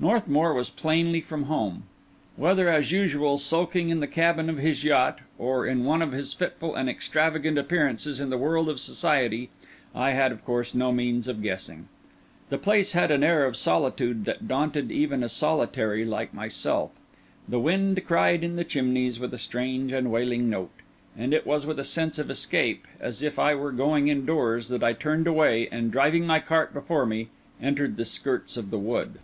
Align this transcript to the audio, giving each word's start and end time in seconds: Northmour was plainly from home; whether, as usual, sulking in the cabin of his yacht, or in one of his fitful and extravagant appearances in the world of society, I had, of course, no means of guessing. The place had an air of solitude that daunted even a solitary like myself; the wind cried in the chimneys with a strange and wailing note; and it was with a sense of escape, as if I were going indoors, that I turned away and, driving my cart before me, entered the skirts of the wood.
Northmour 0.00 0.54
was 0.54 0.70
plainly 0.70 1.20
from 1.20 1.44
home; 1.44 1.84
whether, 2.36 2.68
as 2.68 2.92
usual, 2.92 3.36
sulking 3.38 3.90
in 3.90 3.98
the 3.98 4.06
cabin 4.08 4.48
of 4.50 4.58
his 4.58 4.84
yacht, 4.84 5.20
or 5.38 5.66
in 5.66 5.84
one 5.84 6.02
of 6.02 6.10
his 6.12 6.34
fitful 6.34 6.74
and 6.76 6.88
extravagant 6.88 7.58
appearances 7.58 8.20
in 8.20 8.30
the 8.30 8.38
world 8.38 8.68
of 8.68 8.78
society, 8.78 9.50
I 9.94 10.12
had, 10.12 10.30
of 10.30 10.44
course, 10.44 10.72
no 10.74 10.92
means 10.92 11.26
of 11.26 11.42
guessing. 11.42 11.88
The 12.48 12.58
place 12.58 12.92
had 12.92 13.10
an 13.12 13.24
air 13.24 13.44
of 13.44 13.56
solitude 13.56 14.24
that 14.24 14.46
daunted 14.46 14.92
even 14.92 15.22
a 15.22 15.28
solitary 15.28 16.04
like 16.04 16.34
myself; 16.34 16.90
the 17.48 17.60
wind 17.60 18.04
cried 18.06 18.44
in 18.44 18.54
the 18.56 18.64
chimneys 18.64 19.18
with 19.20 19.34
a 19.34 19.38
strange 19.38 19.90
and 19.90 20.12
wailing 20.12 20.48
note; 20.48 20.74
and 21.16 21.34
it 21.34 21.46
was 21.46 21.66
with 21.66 21.78
a 21.78 21.84
sense 21.84 22.18
of 22.20 22.30
escape, 22.30 22.86
as 23.00 23.20
if 23.20 23.36
I 23.36 23.54
were 23.54 23.72
going 23.72 24.08
indoors, 24.08 24.68
that 24.68 24.82
I 24.82 24.92
turned 24.92 25.26
away 25.28 25.68
and, 25.70 25.90
driving 25.90 26.26
my 26.26 26.38
cart 26.38 26.72
before 26.72 27.06
me, 27.06 27.30
entered 27.60 27.96
the 27.96 28.04
skirts 28.04 28.56
of 28.56 28.70
the 28.70 28.78
wood. 28.78 29.18